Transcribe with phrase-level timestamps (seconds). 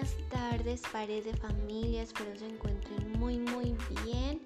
[0.00, 4.40] buenas tardes, pares de familia, espero se encuentren muy muy bien.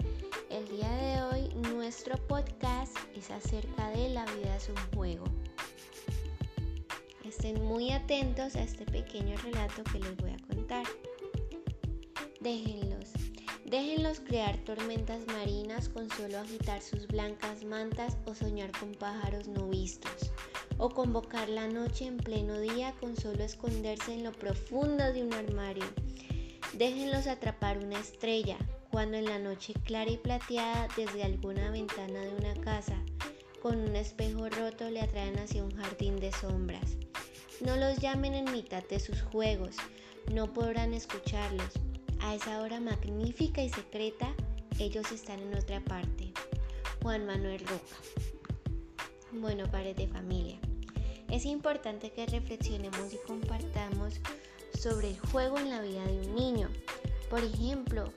[0.50, 5.24] El día de hoy nuestro podcast es acerca de la vida es un juego.
[7.24, 10.86] Estén muy atentos a este pequeño relato que les voy a contar.
[12.40, 13.12] Déjenlos,
[13.64, 19.68] déjenlos crear tormentas marinas con solo agitar sus blancas mantas o soñar con pájaros no
[19.68, 20.32] vistos
[20.78, 25.32] o convocar la noche en pleno día con solo esconderse en lo profundo de un
[25.32, 25.84] armario.
[26.74, 28.56] Déjenlos atrapar una estrella
[28.90, 32.96] cuando en la noche clara y plateada desde alguna ventana de una casa
[33.64, 36.98] con un espejo roto le atraen hacia un jardín de sombras.
[37.62, 39.76] No los llamen en mitad de sus juegos,
[40.30, 41.70] no podrán escucharlos.
[42.20, 44.34] A esa hora magnífica y secreta,
[44.78, 46.34] ellos están en otra parte.
[47.02, 47.96] Juan Manuel Roca.
[49.32, 50.58] Bueno, pares de familia.
[51.30, 54.14] Es importante que reflexionemos y compartamos
[54.78, 56.68] sobre el juego en la vida de un niño.
[57.30, 58.12] Por ejemplo,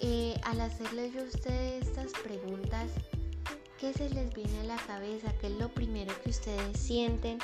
[0.00, 2.90] eh, al hacerles a ustedes estas preguntas,
[3.78, 5.32] ¿qué se les viene a la cabeza?
[5.40, 7.38] ¿Qué es lo primero que ustedes sienten?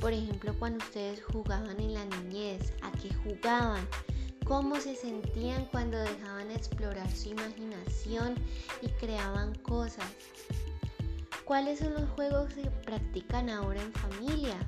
[0.00, 3.88] Por ejemplo, cuando ustedes jugaban en la niñez, ¿a qué jugaban?
[4.44, 8.34] ¿Cómo se sentían cuando dejaban explorar su imaginación
[8.82, 10.06] y creaban cosas?
[11.46, 14.58] ¿Cuáles son los juegos que practican ahora en familia?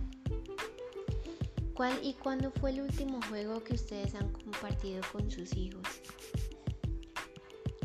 [1.74, 5.82] ¿Cuál y cuándo fue el último juego que ustedes han compartido con sus hijos?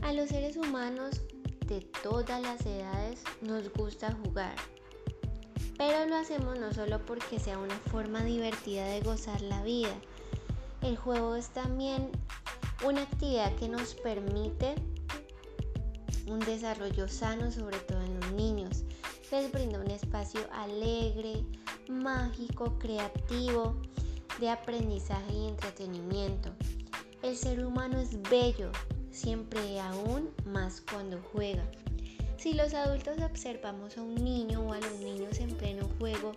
[0.04, 1.22] A los seres humanos
[1.66, 4.56] de todas las edades nos gusta jugar,
[5.76, 9.96] pero lo hacemos no solo porque sea una forma divertida de gozar la vida.
[10.84, 12.12] El juego es también
[12.86, 14.76] una actividad que nos permite
[16.28, 18.73] un desarrollo sano, sobre todo en los niños.
[19.34, 21.44] Les brinda un espacio alegre,
[21.89, 23.81] mágico, creativo,
[24.40, 26.52] de aprendizaje y entretenimiento.
[27.23, 28.72] El ser humano es bello,
[29.09, 31.63] siempre y aún más cuando juega.
[32.38, 36.34] Si los adultos observamos a un niño o a los niños en pleno juego,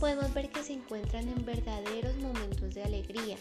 [0.00, 3.36] podemos ver que se encuentran en verdaderos momentos de alegría,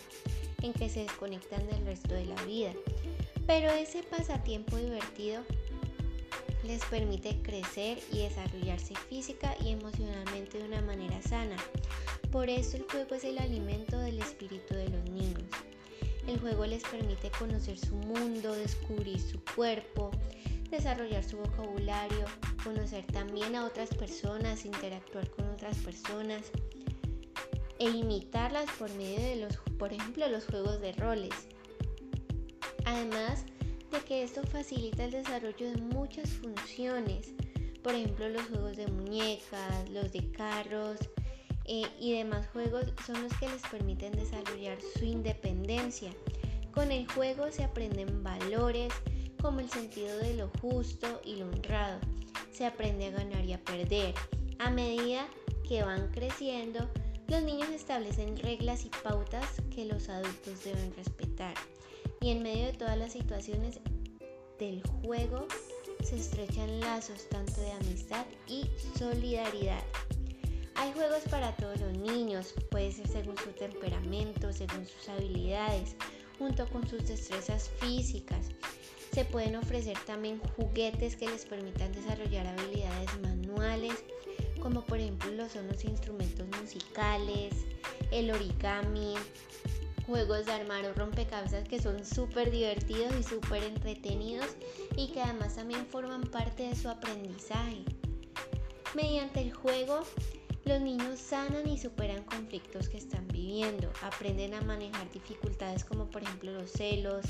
[0.62, 2.74] en que se desconectan del resto de la vida.
[3.48, 5.42] Pero ese pasatiempo divertido
[6.64, 11.58] les permite crecer y desarrollarse física y emocionalmente de una manera sana.
[12.32, 15.44] Por eso el juego es el alimento del espíritu de los niños.
[16.28, 20.12] El juego les permite conocer su mundo, descubrir su cuerpo,
[20.70, 22.26] desarrollar su vocabulario,
[22.64, 26.52] conocer también a otras personas, interactuar con otras personas
[27.80, 31.34] e imitarlas por medio de los, por ejemplo, los juegos de roles.
[32.86, 33.46] Además,
[33.92, 37.34] de que esto facilita el desarrollo de muchas funciones,
[37.84, 40.98] por ejemplo los juegos de muñecas, los de carros
[41.66, 46.12] eh, y demás juegos son los que les permiten desarrollar su independencia.
[46.74, 48.94] Con el juego se aprenden valores
[49.42, 52.00] como el sentido de lo justo y lo honrado.
[52.52, 54.14] Se aprende a ganar y a perder.
[54.60, 55.28] A medida
[55.68, 56.90] que van creciendo,
[57.28, 61.56] los niños establecen reglas y pautas que los adultos deben respetar
[62.22, 63.80] y en medio de todas las situaciones
[64.60, 65.48] del juego
[66.04, 69.84] se estrechan lazos tanto de amistad y solidaridad.
[70.76, 75.96] Hay juegos para todos los niños, puede ser según su temperamento, según sus habilidades,
[76.38, 78.48] junto con sus destrezas físicas.
[79.14, 84.04] Se pueden ofrecer también juguetes que les permitan desarrollar habilidades manuales,
[84.62, 87.54] como por ejemplo lo son los instrumentos musicales,
[88.12, 89.16] el origami,
[90.06, 94.56] juegos de armar o rompecabezas que son súper divertidos y súper entretenidos
[94.96, 97.84] y que además también forman parte de su aprendizaje.
[98.94, 100.04] Mediante el juego,
[100.66, 106.24] los niños sanan y superan conflictos que están viviendo, aprenden a manejar dificultades como por
[106.24, 107.26] ejemplo los celos,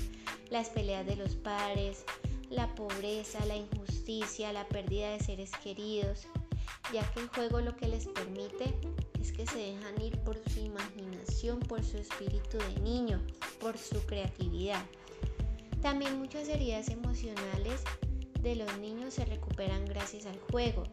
[0.49, 2.03] las peleas de los padres,
[2.49, 6.27] la pobreza, la injusticia, la pérdida de seres queridos,
[6.93, 8.75] ya que el juego lo que les permite
[9.21, 11.00] es que se dejan ir por su imaginación,
[11.67, 13.19] por su espíritu de niño,
[13.59, 14.85] por su creatividad.
[15.81, 17.81] También muchas heridas emocionales
[18.41, 20.83] de los niños se recuperan gracias al juego,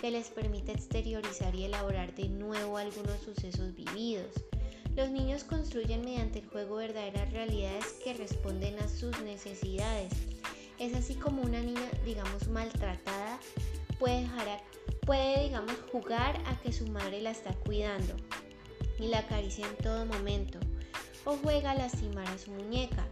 [0.00, 4.32] que les permite exteriorizar y elaborar de nuevo algunos sucesos vividos.
[4.96, 10.12] Los niños construyen mediante el juego verdaderas realidades que responden a sus necesidades.
[10.80, 13.38] Es así como una niña, digamos, maltratada
[14.00, 14.28] puede
[15.92, 18.16] jugar a que su madre la está cuidando
[19.02, 20.60] y la acaricia en todo momento,
[21.24, 23.04] o juega a lastimar a su muñeca.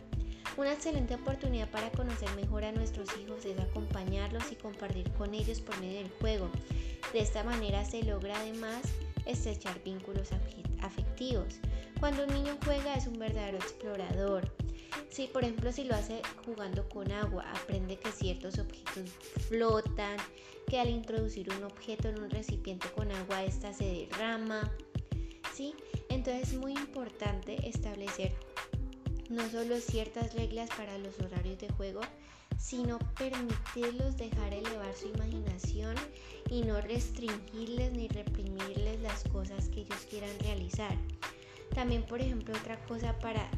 [0.56, 5.60] Una excelente oportunidad para conocer mejor a nuestros hijos es acompañarlos y compartir con ellos
[5.60, 6.48] por medio del juego.
[7.12, 8.82] De esta manera se logra además
[9.26, 10.28] estrechar vínculos
[10.80, 11.58] afectivos.
[11.98, 14.50] Cuando un niño juega es un verdadero explorador.
[15.08, 19.10] Si por ejemplo si lo hace jugando con agua, aprende que ciertos objetos
[19.48, 20.16] flotan,
[20.68, 24.70] que al introducir un objeto en un recipiente con agua ésta se derrama.
[26.08, 28.32] Entonces es muy importante establecer
[29.28, 32.00] no solo ciertas reglas para los horarios de juego,
[32.58, 35.94] sino permitirlos dejar elevar su imaginación
[36.50, 40.94] y no restringirles ni reprimirles las cosas que ellos quieran realizar.
[41.74, 43.48] También, por ejemplo, otra cosa para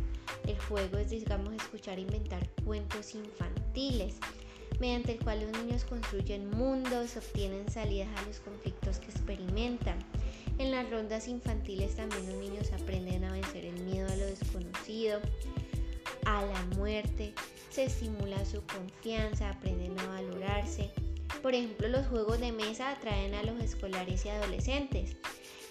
[0.47, 4.17] el juego es, digamos, escuchar e inventar cuentos infantiles,
[4.79, 9.99] mediante el cual los niños construyen mundos, obtienen salidas a los conflictos que experimentan.
[10.59, 15.21] En las rondas infantiles también los niños aprenden a vencer el miedo a lo desconocido,
[16.25, 17.35] a la muerte,
[17.71, 20.91] se estimula su confianza, aprenden a valorarse.
[21.43, 25.17] Por ejemplo, los juegos de mesa atraen a los escolares y adolescentes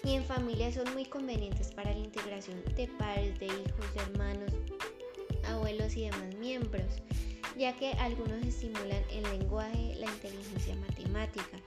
[0.04, 4.52] y en familia son muy convenientes para la integración de padres, de hijos, de hermanos,
[5.44, 7.02] abuelos y demás miembros,
[7.56, 11.58] ya que algunos estimulan el lenguaje, la inteligencia matemática.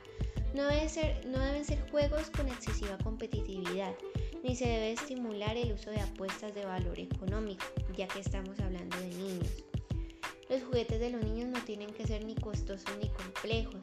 [0.56, 3.94] No, deben ser juegos con excesiva competitividad,
[4.42, 7.66] ni se debe estimular el uso de apuestas de valor económico,
[7.98, 9.66] ya que estamos hablando de niños.
[10.50, 13.81] Los juguetes de los niños no tienen que ser ni costosos ni complejos.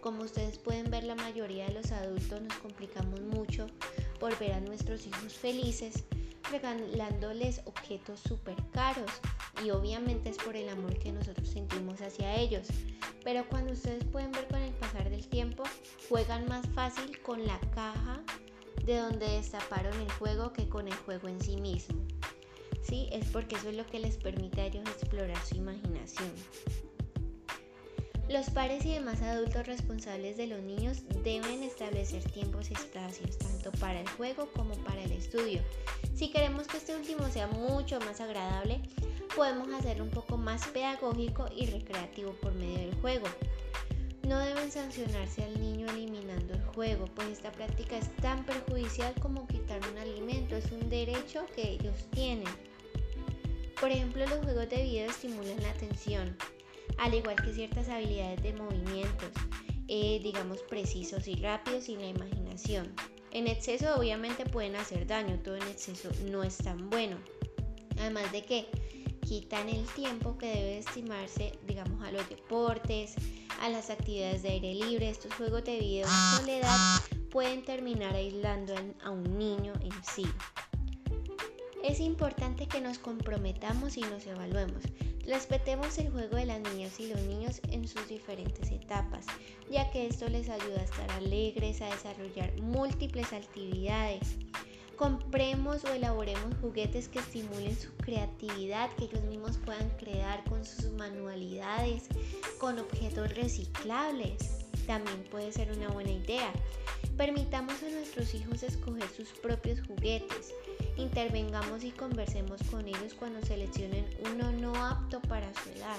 [0.00, 3.66] Como ustedes pueden ver, la mayoría de los adultos nos complicamos mucho
[4.18, 6.04] por ver a nuestros hijos felices
[6.54, 9.10] regalándoles objetos súper caros
[9.64, 12.68] y obviamente es por el amor que nosotros sentimos hacia ellos.
[13.24, 15.64] Pero cuando ustedes pueden ver con el pasar del tiempo,
[16.08, 18.22] juegan más fácil con la caja
[18.84, 22.00] de donde destaparon el juego que con el juego en sí mismo.
[22.82, 23.08] ¿Sí?
[23.10, 26.30] Es porque eso es lo que les permite a ellos explorar su imaginación.
[28.28, 33.70] Los padres y demás adultos responsables de los niños deben establecer tiempos y espacios, tanto
[33.72, 35.60] para el juego como para el estudio.
[36.14, 38.80] Si queremos que este último sea mucho más agradable,
[39.34, 43.26] podemos hacerlo un poco más pedagógico y recreativo por medio del juego.
[44.28, 49.48] No deben sancionarse al niño eliminando el juego, pues esta práctica es tan perjudicial como
[49.48, 52.48] quitar un alimento, es un derecho que ellos tienen.
[53.80, 56.36] Por ejemplo, los juegos de video estimulan la atención,
[56.98, 59.30] al igual que ciertas habilidades de movimientos,
[59.88, 62.94] eh, digamos precisos y rápidos y la imaginación.
[63.34, 67.16] En exceso obviamente pueden hacer daño, todo en exceso no es tan bueno.
[67.98, 68.68] Además de que
[69.26, 73.16] quitan el tiempo que debe estimarse, digamos, a los deportes,
[73.60, 75.10] a las actividades de aire libre.
[75.10, 76.78] Estos juegos de video en soledad
[77.32, 78.72] pueden terminar aislando
[79.02, 80.26] a un niño en sí.
[81.82, 84.84] Es importante que nos comprometamos y nos evaluemos.
[85.26, 89.24] Respetemos el juego de las niñas y los niños en sus diferentes etapas,
[89.70, 94.36] ya que esto les ayuda a estar alegres, a desarrollar múltiples actividades.
[94.96, 100.92] Compremos o elaboremos juguetes que estimulen su creatividad, que ellos mismos puedan crear con sus
[100.92, 102.04] manualidades,
[102.58, 104.63] con objetos reciclables.
[104.86, 106.52] También puede ser una buena idea.
[107.16, 110.52] Permitamos a nuestros hijos escoger sus propios juguetes.
[110.96, 115.96] Intervengamos y conversemos con ellos cuando seleccionen uno no apto para su edad.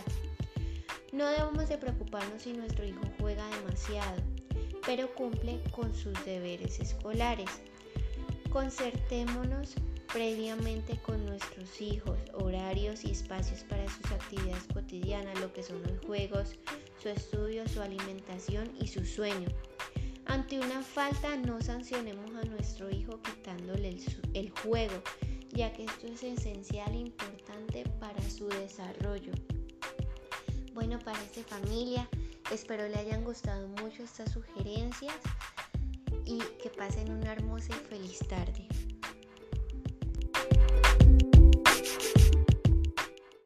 [1.12, 4.22] No debemos de preocuparnos si nuestro hijo juega demasiado,
[4.86, 7.50] pero cumple con sus deberes escolares.
[8.52, 9.76] Concertémonos
[10.16, 16.06] previamente con nuestros hijos horarios y espacios para sus actividades cotidianas, lo que son los
[16.06, 16.56] juegos,
[17.04, 19.50] su estudio, su alimentación y su sueño.
[20.26, 23.98] Ante una falta no sancionemos a nuestro hijo quitándole
[24.34, 25.04] el, juego,
[25.50, 29.34] ya que esto es esencial e importante para su desarrollo.
[30.74, 32.08] Bueno, para esta familia,
[32.54, 35.18] espero le hayan gustado mucho estas sugerencias
[36.24, 38.65] y que pasen una hermosa y feliz tarde.